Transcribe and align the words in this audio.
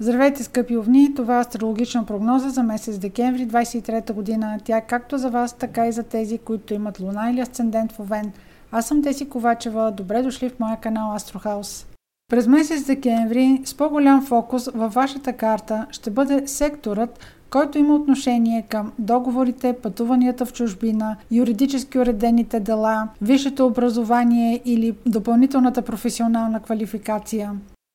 Здравейте, 0.00 0.42
скъпи 0.44 0.76
овни! 0.76 1.14
Това 1.14 1.36
е 1.36 1.40
астрологична 1.40 2.06
прогноза 2.06 2.50
за 2.50 2.62
месец 2.62 2.98
декември 2.98 3.48
23 3.48 4.12
година. 4.12 4.58
Тя 4.64 4.76
е 4.76 4.86
както 4.86 5.18
за 5.18 5.30
вас, 5.30 5.52
така 5.52 5.86
и 5.86 5.92
за 5.92 6.02
тези, 6.02 6.38
които 6.38 6.74
имат 6.74 7.00
луна 7.00 7.30
или 7.30 7.40
асцендент 7.40 7.92
в 7.92 8.00
Овен. 8.00 8.32
Аз 8.72 8.86
съм 8.86 9.02
Теси 9.02 9.28
Ковачева. 9.28 9.92
Добре 9.92 10.22
дошли 10.22 10.48
в 10.48 10.60
моя 10.60 10.76
канал 10.76 11.14
Астрохаус. 11.14 11.86
През 12.30 12.46
месец 12.46 12.86
декември 12.86 13.62
с 13.64 13.74
по-голям 13.74 14.26
фокус 14.26 14.68
във 14.74 14.94
вашата 14.94 15.32
карта 15.32 15.86
ще 15.90 16.10
бъде 16.10 16.48
секторът, 16.48 17.18
който 17.50 17.78
има 17.78 17.94
отношение 17.94 18.62
към 18.62 18.92
договорите, 18.98 19.76
пътуванията 19.82 20.46
в 20.46 20.52
чужбина, 20.52 21.16
юридически 21.30 21.98
уредените 21.98 22.60
дела, 22.60 23.08
висшето 23.22 23.66
образование 23.66 24.60
или 24.64 24.96
допълнителната 25.06 25.82
професионална 25.82 26.60
квалификация. 26.60 27.52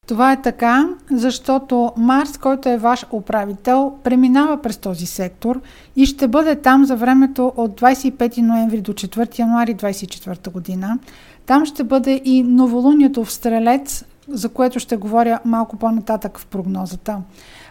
Това 0.10 0.32
е 0.32 0.42
така, 0.42 0.90
защото 1.12 1.92
Марс, 1.98 2.38
който 2.38 2.70
е 2.70 2.78
ваш 2.78 3.06
управител, 3.12 3.94
преминава 4.04 4.62
през 4.62 4.78
този 4.78 5.06
сектор 5.06 5.62
и 5.96 6.06
ще 6.06 6.28
бъде 6.28 6.56
там 6.56 6.86
за 6.86 6.96
времето 6.96 7.54
от 7.58 7.82
25 7.82 8.38
ноември 8.38 8.82
до 8.82 8.94
4 8.94 9.40
януари 9.40 9.76
2024 9.76 10.52
година. 10.52 11.00
Там 11.46 11.66
ще 11.66 11.84
бъде 11.84 12.22
и 12.26 12.44
новолунието 12.44 13.26
в 13.26 13.32
Стрелец, 13.32 14.06
за 14.28 14.50
което 14.50 14.80
ще 14.80 14.98
говоря 14.98 15.40
малко 15.46 15.78
по-нататък 15.78 16.40
в 16.40 16.46
прогнозата. 16.46 17.18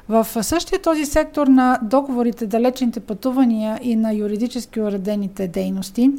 В 0.09 0.27
същия 0.43 0.83
този 0.83 1.05
сектор 1.05 1.47
на 1.47 1.79
договорите, 1.83 2.47
далечните 2.47 3.01
пътувания 3.01 3.79
и 3.83 3.97
на 3.97 4.15
юридически 4.15 4.81
уредените 4.81 5.49
дейности 5.49 6.11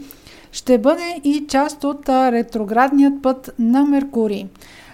ще 0.51 0.77
бъде 0.77 1.21
и 1.23 1.45
част 1.47 1.83
от 1.83 2.09
ретроградният 2.09 3.21
път 3.21 3.51
на 3.59 3.85
Меркурий. 3.85 4.45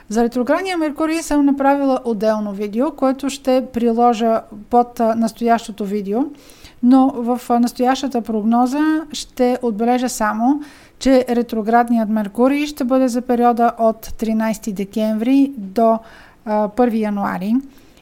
За 0.09 0.23
ретроградния 0.23 0.77
Меркурий 0.77 1.21
съм 1.21 1.45
направила 1.45 1.99
отделно 2.03 2.51
видео, 2.51 2.91
което 2.91 3.29
ще 3.29 3.65
приложа 3.73 4.41
под 4.69 4.99
настоящото 4.99 5.85
видео, 5.85 6.19
но 6.83 7.13
в 7.15 7.59
настоящата 7.59 8.21
прогноза 8.21 9.01
ще 9.11 9.57
отбележа 9.61 10.09
само, 10.09 10.61
че 10.99 11.25
ретроградният 11.29 12.09
Меркурий 12.09 12.65
ще 12.65 12.83
бъде 12.83 13.07
за 13.07 13.21
периода 13.21 13.71
от 13.79 14.05
13 14.05 14.73
декември 14.73 15.51
до 15.57 15.99
1 16.47 16.93
януари 16.93 17.55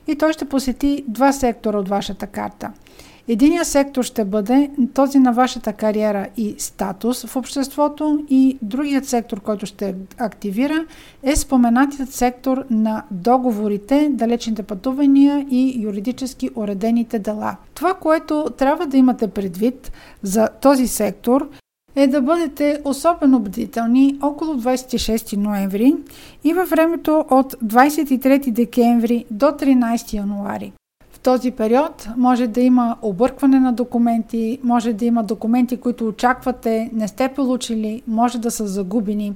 и 0.08 0.16
той 0.16 0.34
ще 0.34 0.46
посети 0.46 1.04
два 1.08 1.32
сектора 1.32 1.78
от 1.78 1.90
вашата 1.90 2.28
карта– 2.28 2.72
Единият 3.28 3.68
сектор 3.68 4.04
ще 4.04 4.26
бъде 4.26 4.72
този 4.94 5.20
на 5.20 5.32
вашата 5.32 5.74
кариера 5.74 6.28
и 6.38 6.56
статус 6.58 7.26
в 7.26 7.36
обществото 7.36 8.26
и 8.30 8.58
другият 8.62 9.06
сектор, 9.06 9.42
който 9.42 9.66
ще 9.66 9.96
активира 10.18 10.86
е 11.24 11.36
споменатият 11.36 12.14
сектор 12.14 12.66
на 12.70 13.04
договорите, 13.12 14.10
далечните 14.12 14.64
пътувания 14.64 15.46
и 15.50 15.84
юридически 15.84 16.50
уредените 16.56 17.20
дела. 17.20 17.56
Това, 17.74 17.94
което 17.94 18.48
трябва 18.58 18.86
да 18.86 18.98
имате 18.98 19.28
предвид 19.28 19.92
за 20.24 20.50
този 20.62 20.88
сектор 20.88 21.50
е 21.96 22.08
да 22.08 22.22
бъдете 22.22 22.82
особено 22.86 23.40
бдителни 23.40 24.18
около 24.22 24.54
26 24.54 25.38
ноември 25.38 25.96
и 26.44 26.54
във 26.54 26.70
времето 26.70 27.26
от 27.30 27.54
23 27.54 28.52
декември 28.52 29.26
до 29.32 29.46
13 29.46 30.14
януари 30.14 30.74
този 31.24 31.52
период 31.52 32.08
може 32.18 32.48
да 32.48 32.62
има 32.62 32.98
объркване 33.02 33.60
на 33.60 33.74
документи, 33.74 34.60
може 34.64 34.94
да 34.94 35.06
има 35.06 35.24
документи, 35.24 35.78
които 35.78 36.08
очаквате, 36.08 36.90
не 36.94 37.08
сте 37.08 37.30
получили, 37.30 38.02
може 38.08 38.38
да 38.38 38.52
са 38.52 38.68
загубени. 38.68 39.34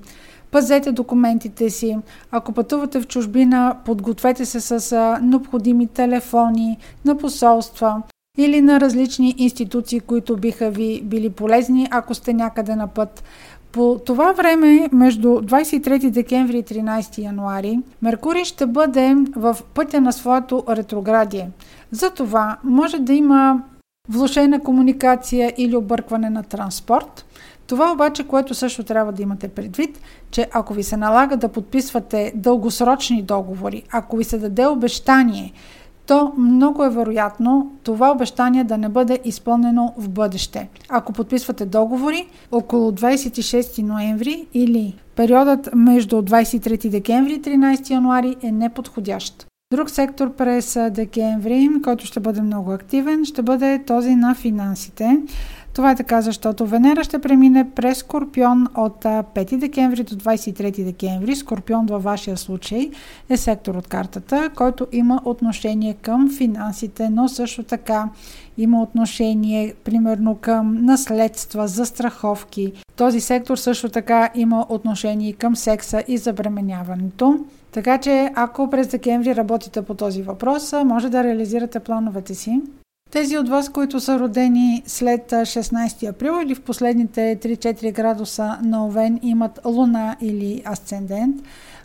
Пазете 0.52 0.92
документите 0.92 1.70
си. 1.70 1.98
Ако 2.32 2.52
пътувате 2.52 3.02
в 3.02 3.08
чужбина, 3.08 3.78
подгответе 3.86 4.46
се 4.46 4.60
с 4.60 5.20
необходими 5.22 5.88
телефони 5.88 6.78
на 7.06 7.18
посолства 7.18 8.02
или 8.38 8.62
на 8.62 8.80
различни 8.80 9.36
институции, 9.38 10.00
които 10.00 10.38
биха 10.38 10.70
ви 10.70 11.02
били 11.04 11.30
полезни, 11.30 11.88
ако 11.92 12.14
сте 12.14 12.34
някъде 12.34 12.76
на 12.76 12.88
път. 12.88 13.24
По 13.78 14.00
това 14.06 14.32
време, 14.32 14.90
между 14.92 15.28
23 15.28 16.10
декември 16.10 16.58
и 16.58 16.64
13 16.64 17.18
януари, 17.18 17.80
Меркурий 18.02 18.44
ще 18.44 18.66
бъде 18.66 19.16
в 19.36 19.58
пътя 19.74 20.02
на 20.02 20.14
своето 20.14 20.64
ретроградие. 20.70 21.50
Затова 21.92 22.58
може 22.64 23.00
да 23.00 23.14
има 23.14 23.64
влушена 24.10 24.60
комуникация 24.60 25.54
или 25.58 25.76
объркване 25.76 26.30
на 26.30 26.44
транспорт. 26.44 27.26
Това 27.68 27.92
обаче, 27.92 28.28
което 28.28 28.54
също 28.54 28.84
трябва 28.84 29.12
да 29.12 29.22
имате 29.22 29.48
предвид, 29.48 30.00
че 30.32 30.48
ако 30.54 30.74
ви 30.74 30.84
се 30.84 30.98
налага 30.98 31.38
да 31.38 31.50
подписвате 31.50 32.32
дългосрочни 32.36 33.22
договори, 33.22 33.84
ако 33.92 34.18
ви 34.18 34.24
се 34.24 34.38
даде 34.38 34.68
обещание, 34.68 35.54
то 36.08 36.34
много 36.38 36.84
е 36.84 36.90
вероятно 36.90 37.72
това 37.84 38.12
обещание 38.12 38.64
да 38.64 38.78
не 38.78 38.90
бъде 38.90 39.20
изпълнено 39.26 39.94
в 39.98 40.10
бъдеще. 40.10 40.70
Ако 40.90 41.14
подписвате 41.14 41.66
договори 41.66 42.28
около 42.52 42.92
26 42.92 43.82
ноември 43.82 44.48
или 44.54 44.96
периодът 45.16 45.70
между 45.76 46.16
23 46.16 46.90
декември 46.90 47.34
и 47.34 47.42
13 47.42 47.90
януари 47.90 48.36
е 48.44 48.52
неподходящ. 48.52 49.48
Друг 49.74 49.90
сектор 49.90 50.34
през 50.34 50.78
декември, 50.92 51.70
който 51.84 52.06
ще 52.06 52.20
бъде 52.20 52.42
много 52.42 52.72
активен, 52.72 53.26
ще 53.26 53.42
бъде 53.42 53.84
този 53.88 54.16
на 54.16 54.36
финансите. 54.36 55.18
Това 55.74 55.92
е 55.92 55.96
така, 55.96 56.22
защото 56.22 56.66
Венера 56.66 57.04
ще 57.04 57.20
премине 57.20 57.72
през 57.76 57.98
Скорпион 57.98 58.68
от 58.76 59.04
5 59.04 59.58
декември 59.58 60.04
до 60.04 60.16
23 60.16 60.84
декември. 60.84 61.36
Скорпион 61.36 61.86
във 61.86 62.04
вашия 62.04 62.38
случай 62.38 62.92
е 63.30 63.38
сектор 63.38 63.76
от 63.76 63.88
картата, 63.88 64.50
който 64.56 64.88
има 64.92 65.22
отношение 65.26 65.94
към 65.94 66.30
финансите, 66.38 67.10
но 67.10 67.28
също 67.28 67.64
така 67.64 68.10
има 68.58 68.82
отношение 68.82 69.74
примерно 69.84 70.36
към 70.36 70.86
наследства, 70.86 71.68
застраховки. 71.68 72.74
Този 72.96 73.22
сектор 73.22 73.58
също 73.58 73.90
така 73.90 74.30
има 74.36 74.66
отношение 74.70 75.34
към 75.34 75.56
секса 75.56 76.04
и 76.08 76.18
забременяването. 76.18 77.46
Така 77.78 77.98
че 77.98 78.32
ако 78.36 78.70
през 78.70 78.88
декември 78.88 79.36
работите 79.36 79.82
по 79.82 79.94
този 79.94 80.22
въпрос, 80.22 80.74
може 80.86 81.10
да 81.10 81.24
реализирате 81.24 81.80
плановете 81.80 82.36
си. 82.36 82.62
Тези 83.12 83.38
от 83.38 83.50
вас, 83.50 83.70
които 83.70 84.00
са 84.00 84.20
родени 84.20 84.84
след 84.86 85.32
16 85.32 86.10
април 86.10 86.34
или 86.44 86.56
в 86.56 86.62
последните 86.62 87.40
3-4 87.44 87.94
градуса 87.94 88.58
на 88.64 88.86
Овен 88.86 89.20
имат 89.22 89.60
луна 89.66 90.16
или 90.22 90.64
асцендент, 90.72 91.36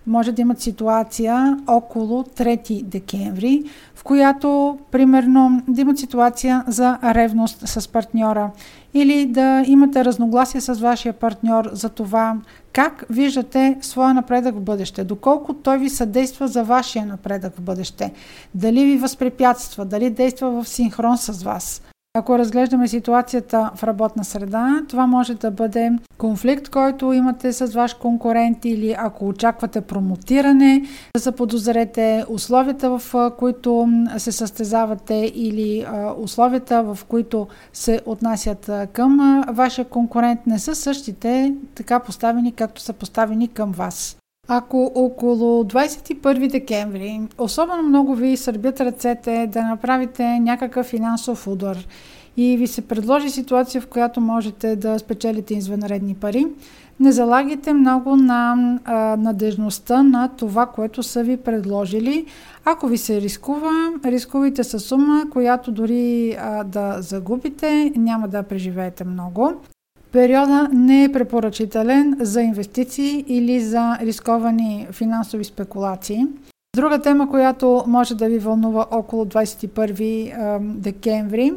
може 0.06 0.32
да 0.32 0.42
имат 0.42 0.60
ситуация 0.60 1.58
около 1.66 2.22
3 2.22 2.82
декември, 2.84 3.62
в 3.94 4.04
която, 4.04 4.78
примерно, 4.91 5.62
да 5.69 5.80
имат 5.80 5.98
ситуация 5.98 6.64
за 6.66 6.98
ревност 7.04 7.69
с 7.69 7.88
партньора 7.88 8.50
или 8.94 9.26
да 9.26 9.64
имате 9.66 10.04
разногласие 10.04 10.60
с 10.60 10.74
вашия 10.74 11.12
партньор 11.12 11.70
за 11.72 11.88
това 11.88 12.36
как 12.72 13.05
виждате 13.10 13.78
своя 13.81 14.15
напредък 14.15 14.55
в 14.55 14.60
бъдеще, 14.60 15.05
доколко 15.05 15.55
той 15.55 15.78
ви 15.78 15.91
съдейства 15.91 16.49
за 16.49 16.65
вашия 16.65 17.06
напредък 17.06 17.56
в 17.56 17.60
бъдеще, 17.60 18.12
дали 18.55 18.84
ви 18.84 18.97
възпрепятства, 18.97 19.84
дали 19.84 20.10
действа 20.10 20.62
в 20.62 20.69
синхрон 20.69 21.19
с 21.19 21.43
вас. 21.43 21.83
Ако 22.15 22.39
разглеждаме 22.39 22.89
ситуацията 22.89 23.71
в 23.75 23.84
работна 23.84 24.25
среда, 24.25 24.83
това 24.89 25.06
може 25.06 25.34
да 25.34 25.50
бъде 25.50 25.91
конфликт, 26.19 26.69
който 26.69 27.12
имате 27.12 27.53
с 27.53 27.67
ваш 27.67 27.95
конкурент 27.95 28.65
или 28.65 28.95
ако 28.99 29.28
очаквате 29.28 29.81
промотиране, 29.81 30.83
да 31.17 31.21
заподозрете 31.21 32.25
условията, 32.28 32.99
в 32.99 33.31
които 33.39 33.89
се 34.17 34.33
състезавате 34.33 35.33
или 35.34 35.87
условията, 36.19 36.83
в 36.83 36.99
които 37.09 37.49
се 37.72 38.01
отнасят 38.06 38.71
към 38.93 39.45
вашия 39.49 39.84
конкурент, 39.84 40.41
не 40.47 40.59
са 40.59 40.75
същите 40.75 41.55
така 41.75 42.01
поставени, 42.01 42.53
както 42.53 42.81
са 42.81 42.93
поставени 42.93 43.49
към 43.49 43.72
вас. 43.72 44.17
Ако 44.55 44.93
около 44.95 45.65
21 45.65 46.51
декември 46.51 47.21
особено 47.39 47.83
много 47.83 48.15
ви 48.15 48.37
сърбят 48.37 48.81
ръцете 48.81 49.49
да 49.53 49.63
направите 49.63 50.39
някакъв 50.39 50.87
финансов 50.87 51.47
удар 51.47 51.87
и 52.37 52.57
ви 52.57 52.66
се 52.66 52.83
предложи 52.83 53.31
ситуация, 53.31 53.81
в 53.81 53.87
която 53.87 54.21
можете 54.21 54.77
да 54.77 54.99
спечелите 54.99 55.54
извънредни 55.54 56.15
пари, 56.15 56.47
не 57.01 57.13
залагайте 57.13 57.72
много 57.72 58.16
на 58.16 58.57
а, 58.84 59.16
надежността 59.16 60.03
на 60.03 60.28
това, 60.28 60.66
което 60.66 61.03
са 61.03 61.22
ви 61.22 61.37
предложили. 61.37 62.27
Ако 62.65 62.87
ви 62.87 62.98
се 62.98 63.21
рискува, 63.21 63.93
рискувайте 64.05 64.65
с 64.65 64.81
сума, 64.81 65.25
която 65.31 65.72
дори 65.72 66.37
а, 66.41 66.65
да 66.65 66.97
загубите, 66.98 67.93
няма 67.97 68.28
да 68.28 68.43
преживеете 68.43 69.05
много. 69.05 69.53
Периода 70.12 70.68
не 70.72 71.04
е 71.04 71.12
препоръчителен 71.12 72.16
за 72.20 72.42
инвестиции 72.42 73.24
или 73.28 73.60
за 73.60 73.98
рисковани 74.00 74.86
финансови 74.91 75.44
спекулации. 75.44 76.26
Друга 76.76 77.03
тема, 77.03 77.30
която 77.30 77.84
може 77.86 78.14
да 78.14 78.28
ви 78.28 78.38
вълнува 78.38 78.86
около 78.91 79.24
21 79.24 80.59
декември 80.60 81.53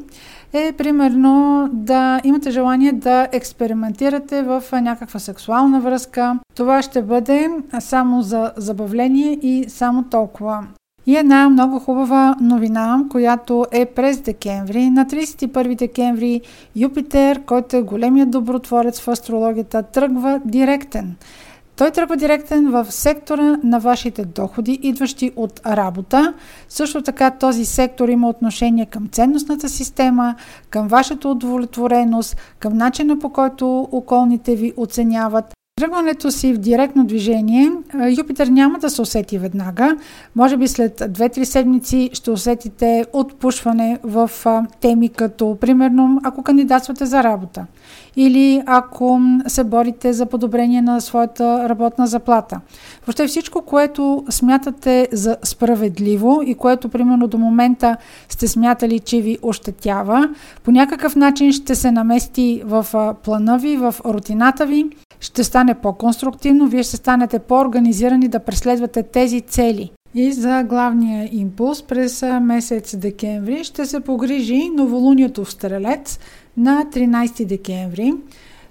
е 0.54 0.74
примерно 0.78 1.68
да 1.74 2.22
имате 2.24 2.52
желание 2.52 2.92
да 2.92 3.28
експериментирате 3.32 4.42
в 4.44 4.64
някаква 4.72 5.20
сексуална 5.20 5.80
връзка. 5.80 6.40
Това 6.56 6.82
ще 6.82 7.02
бъде 7.02 7.50
само 7.80 8.22
за 8.22 8.52
забавление 8.58 9.32
и 9.32 9.66
само 9.70 10.04
толкова. 10.04 10.64
И 11.08 11.16
една 11.16 11.50
много 11.50 11.80
хубава 11.80 12.36
новина, 12.42 13.04
която 13.10 13.66
е 13.72 13.86
през 13.86 14.22
декември. 14.22 14.90
На 14.90 15.06
31 15.06 15.78
декември 15.78 16.42
Юпитер, 16.76 17.42
който 17.42 17.78
е 17.78 17.82
големият 17.82 18.32
добротворец 18.32 19.00
в 19.00 19.08
астрологията, 19.08 19.84
тръгва 19.84 20.42
директен. 20.46 21.16
Той 21.78 21.92
тръгва 21.92 22.18
директен 22.18 22.72
в 22.72 22.92
сектора 22.92 23.58
на 23.64 23.80
вашите 23.80 24.26
доходи, 24.26 24.80
идващи 24.82 25.32
от 25.36 25.62
работа. 25.66 26.34
Също 26.70 27.02
така 27.02 27.32
този 27.32 27.66
сектор 27.66 28.10
има 28.10 28.30
отношение 28.30 28.86
към 28.86 29.08
ценностната 29.12 29.70
система, 29.70 30.36
към 30.70 30.88
вашата 30.88 31.30
удовлетвореност, 31.30 32.38
към 32.60 32.74
начина 32.78 33.20
по 33.20 33.30
който 33.30 33.90
околните 33.92 34.56
ви 34.56 34.74
оценяват. 34.78 35.55
Тръгването 35.80 36.32
си 36.32 36.54
в 36.54 36.58
директно 36.58 37.06
движение, 37.06 37.72
Юпитер 38.18 38.48
няма 38.48 38.80
да 38.80 38.90
се 38.90 39.02
усети 39.02 39.38
веднага. 39.38 39.98
Може 40.36 40.58
би 40.58 40.68
след 40.68 41.00
2-3 41.00 41.44
седмици 41.44 42.10
ще 42.14 42.32
усетите 42.32 43.06
отпушване 43.14 44.00
в 44.04 44.32
теми 44.82 45.10
като, 45.10 45.58
примерно, 45.62 46.20
ако 46.24 46.44
кандидатствате 46.44 47.06
за 47.06 47.24
работа 47.24 47.66
или 48.16 48.64
ако 48.66 49.20
се 49.48 49.64
борите 49.64 50.14
за 50.14 50.26
подобрение 50.26 50.82
на 50.82 51.02
своята 51.02 51.70
работна 51.70 52.08
заплата. 52.08 52.62
Въобще 53.06 53.28
всичко, 53.28 53.62
което 53.62 54.26
смятате 54.30 55.08
за 55.12 55.38
справедливо 55.44 56.42
и 56.46 56.56
което, 56.56 56.90
примерно, 56.90 57.28
до 57.28 57.38
момента 57.38 57.98
сте 58.30 58.48
смятали, 58.48 59.00
че 59.00 59.22
ви 59.22 59.38
ощетява, 59.42 60.30
по 60.64 60.72
някакъв 60.72 61.16
начин 61.16 61.52
ще 61.52 61.76
се 61.76 61.92
намести 61.92 62.62
в 62.66 62.86
плана 63.24 63.58
ви, 63.58 63.78
в 63.78 63.96
рутината 64.06 64.66
ви 64.66 64.90
ще 65.26 65.44
стане 65.44 65.74
по-конструктивно, 65.74 66.68
вие 66.68 66.84
ще 66.84 66.98
станете 66.98 67.40
по-организирани 67.40 68.28
да 68.28 68.40
преследвате 68.40 69.04
тези 69.04 69.42
цели. 69.42 69.92
И 70.16 70.32
за 70.32 70.64
главния 70.64 71.30
импулс 71.32 71.84
през 71.84 72.24
месец 72.42 72.96
декември 72.98 73.64
ще 73.64 73.86
се 73.86 74.00
погрижи 74.00 74.70
новолунието 74.70 75.46
в 75.46 75.52
Стрелец 75.52 76.20
на 76.58 76.86
13 76.94 77.46
декември. 77.46 78.14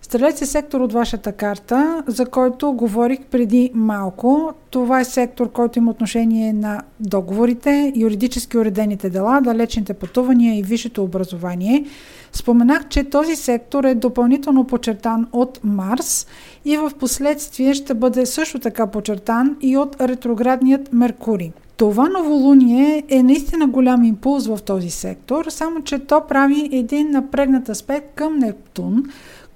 Стрелец 0.02 0.42
е 0.42 0.46
сектор 0.46 0.80
от 0.80 0.92
вашата 0.92 1.32
карта, 1.32 2.02
за 2.06 2.26
който 2.26 2.72
говорих 2.72 3.20
преди 3.20 3.70
малко. 3.74 4.52
Това 4.70 5.00
е 5.00 5.04
сектор, 5.04 5.52
който 5.52 5.78
има 5.78 5.90
отношение 5.90 6.52
на 6.52 6.80
договорите, 7.00 7.92
юридически 7.96 8.58
уредените 8.58 9.10
дела, 9.10 9.40
далечните 9.40 9.94
пътувания 9.94 10.58
и 10.58 10.62
висшето 10.62 11.04
образование. 11.04 11.84
Споменах, 12.34 12.88
че 12.88 13.04
този 13.04 13.36
сектор 13.36 13.84
е 13.84 13.94
допълнително 13.94 14.64
подчертан 14.64 15.26
от 15.32 15.60
Марс 15.64 16.26
и 16.64 16.76
в 16.76 16.92
последствие 16.98 17.74
ще 17.74 17.94
бъде 17.94 18.26
също 18.26 18.58
така 18.58 18.86
подчертан 18.86 19.56
и 19.60 19.76
от 19.76 19.96
ретроградният 20.00 20.92
Меркурий. 20.92 21.52
Това 21.76 22.08
новолуние 22.08 23.02
е 23.08 23.22
наистина 23.22 23.66
голям 23.66 24.04
импулс 24.04 24.46
в 24.46 24.58
този 24.66 24.90
сектор, 24.90 25.46
само 25.48 25.82
че 25.82 25.98
то 25.98 26.26
прави 26.28 26.68
един 26.72 27.10
напрегнат 27.10 27.68
аспект 27.68 28.14
към 28.14 28.38
Нептун, 28.38 29.04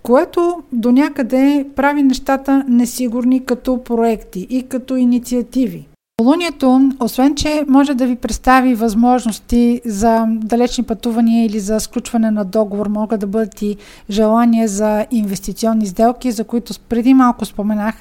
което 0.02 0.62
до 0.72 0.92
някъде 0.92 1.66
прави 1.76 2.02
нещата 2.02 2.64
несигурни 2.68 3.44
като 3.44 3.84
проекти 3.84 4.46
и 4.50 4.62
като 4.62 4.96
инициативи. 4.96 5.87
Полунието, 6.18 6.90
освен 7.00 7.34
че 7.34 7.64
може 7.68 7.94
да 7.94 8.06
ви 8.06 8.16
представи 8.16 8.74
възможности 8.74 9.80
за 9.84 10.24
далечни 10.28 10.84
пътувания 10.84 11.46
или 11.46 11.60
за 11.60 11.80
сключване 11.80 12.30
на 12.30 12.44
договор, 12.44 12.88
могат 12.88 13.20
да 13.20 13.26
бъдат 13.26 13.62
и 13.62 13.76
желания 14.10 14.68
за 14.68 15.06
инвестиционни 15.10 15.86
сделки, 15.86 16.32
за 16.32 16.44
които 16.44 16.72
преди 16.88 17.14
малко 17.14 17.44
споменах, 17.44 17.94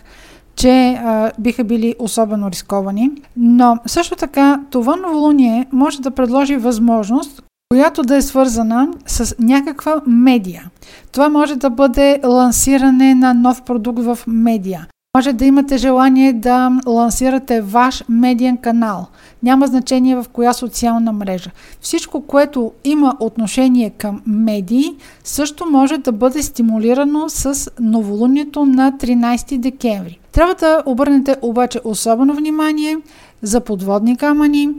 че 0.55 0.93
а, 0.93 1.31
биха 1.39 1.63
били 1.63 1.95
особено 1.99 2.51
рисковани. 2.51 3.11
Но 3.35 3.77
също 3.85 4.15
така 4.15 4.61
това 4.69 4.95
новолуние 4.95 5.67
може 5.71 6.01
да 6.01 6.11
предложи 6.11 6.57
възможност, 6.57 7.43
която 7.71 8.01
да 8.01 8.15
е 8.15 8.21
свързана 8.21 8.87
с 9.05 9.35
някаква 9.39 10.01
медия. 10.07 10.69
Това 11.11 11.29
може 11.29 11.55
да 11.55 11.69
бъде 11.69 12.19
лансиране 12.25 13.15
на 13.15 13.33
нов 13.33 13.61
продукт 13.61 13.99
в 13.99 14.19
медия. 14.27 14.87
Може 15.15 15.33
да 15.33 15.45
имате 15.45 15.77
желание 15.77 16.33
да 16.33 16.71
лансирате 16.87 17.61
ваш 17.61 18.03
медиен 18.09 18.57
канал. 18.57 19.07
Няма 19.43 19.67
значение 19.67 20.15
в 20.15 20.25
коя 20.33 20.53
социална 20.53 21.13
мрежа. 21.13 21.51
Всичко, 21.81 22.21
което 22.21 22.71
има 22.83 23.17
отношение 23.19 23.89
към 23.89 24.21
медии, 24.25 24.95
също 25.23 25.65
може 25.71 25.97
да 25.97 26.11
бъде 26.11 26.43
стимулирано 26.43 27.29
с 27.29 27.71
новолунието 27.79 28.65
на 28.65 28.91
13 28.91 29.57
декември. 29.57 30.19
Трябва 30.31 30.53
да 30.53 30.83
обърнете 30.85 31.35
обаче 31.41 31.79
особено 31.83 32.33
внимание 32.33 32.97
за 33.41 33.61
подводни 33.61 34.17
камъни, 34.17 34.69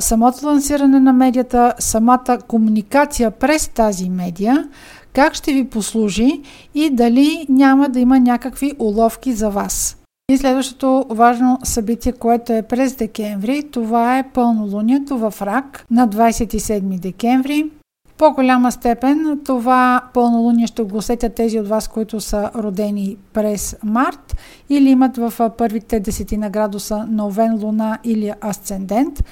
самото 0.00 0.46
лансиране 0.46 1.00
на 1.00 1.12
медията, 1.12 1.74
самата 1.78 2.38
комуникация 2.48 3.30
през 3.30 3.68
тази 3.68 4.10
медия, 4.10 4.68
как 5.12 5.34
ще 5.34 5.52
ви 5.52 5.64
послужи 5.64 6.40
и 6.74 6.90
дали 6.90 7.46
няма 7.48 7.88
да 7.88 8.00
има 8.00 8.20
някакви 8.20 8.72
уловки 8.78 9.32
за 9.32 9.50
вас. 9.50 9.96
И 10.30 10.36
следващото 10.38 11.06
важно 11.10 11.58
събитие, 11.64 12.12
което 12.12 12.52
е 12.52 12.62
през 12.62 12.96
декември, 12.96 13.62
това 13.70 14.18
е 14.18 14.28
пълнолунието 14.28 15.18
в 15.18 15.34
Рак 15.42 15.86
на 15.90 16.08
27 16.08 16.98
декември. 16.98 17.70
По-голяма 18.18 18.72
степен 18.72 19.40
това 19.44 20.02
пълнолуние 20.14 20.66
ще 20.66 20.82
го 20.82 20.96
усетят 20.96 21.34
тези 21.34 21.60
от 21.60 21.68
вас, 21.68 21.88
които 21.88 22.20
са 22.20 22.50
родени 22.54 23.16
през 23.32 23.76
март 23.84 24.36
или 24.68 24.90
имат 24.90 25.16
в 25.16 25.50
първите 25.58 26.00
десетина 26.00 26.50
градуса 26.50 27.06
новен 27.10 27.58
луна 27.62 27.98
или 28.04 28.32
асцендент. 28.44 29.24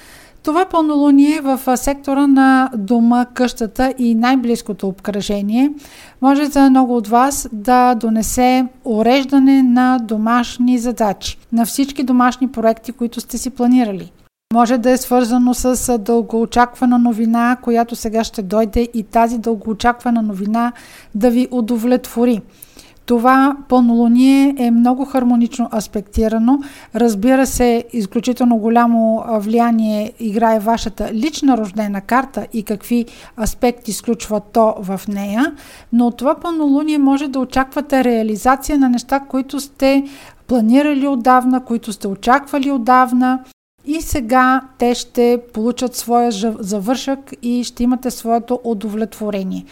Това 0.43 0.65
пълнолуние 0.65 1.41
в 1.41 1.77
сектора 1.77 2.27
на 2.27 2.69
дома, 2.77 3.25
къщата 3.25 3.93
и 3.97 4.15
най-близкото 4.15 4.87
обкръжение 4.87 5.71
може 6.21 6.45
за 6.45 6.69
много 6.69 6.97
от 6.97 7.07
вас 7.07 7.49
да 7.53 7.95
донесе 7.95 8.65
уреждане 8.85 9.63
на 9.63 9.99
домашни 9.99 10.77
задачи, 10.77 11.37
на 11.51 11.65
всички 11.65 12.03
домашни 12.03 12.47
проекти, 12.47 12.91
които 12.91 13.21
сте 13.21 13.37
си 13.37 13.49
планирали. 13.49 14.11
Може 14.53 14.77
да 14.77 14.91
е 14.91 14.97
свързано 14.97 15.53
с 15.53 15.97
дългоочаквана 15.97 16.99
новина, 16.99 17.57
която 17.61 17.95
сега 17.95 18.23
ще 18.23 18.41
дойде 18.41 18.89
и 18.93 19.03
тази 19.03 19.37
дългоочаквана 19.37 20.21
новина 20.21 20.71
да 21.15 21.29
ви 21.29 21.47
удовлетвори. 21.51 22.41
Това 23.09 23.57
пълнолуние 23.69 24.55
е 24.57 24.71
много 24.71 25.05
хармонично 25.05 25.69
аспектирано. 25.75 26.59
Разбира 26.95 27.45
се, 27.45 27.83
изключително 27.93 28.57
голямо 28.57 29.23
влияние 29.39 30.13
играе 30.19 30.59
вашата 30.59 31.13
лична 31.13 31.57
рождена 31.57 32.01
карта 32.01 32.47
и 32.53 32.63
какви 32.63 33.05
аспекти 33.41 33.91
изключва 33.91 34.39
то 34.53 34.75
в 34.79 35.01
нея, 35.07 35.55
но 35.93 36.07
от 36.07 36.17
това 36.17 36.35
пълнолуние 36.35 36.97
може 36.97 37.27
да 37.27 37.39
очаквате 37.39 38.03
реализация 38.03 38.77
на 38.77 38.89
неща, 38.89 39.19
които 39.19 39.59
сте 39.59 40.03
планирали 40.47 41.07
отдавна, 41.07 41.65
които 41.65 41.93
сте 41.93 42.07
очаквали 42.07 42.71
отдавна 42.71 43.39
и 43.85 44.01
сега 44.01 44.61
те 44.77 44.95
ще 44.95 45.41
получат 45.53 45.95
своя 45.95 46.31
завършък 46.59 47.33
и 47.41 47.63
ще 47.63 47.83
имате 47.83 48.11
своето 48.11 48.59
удовлетворение. 48.63 49.65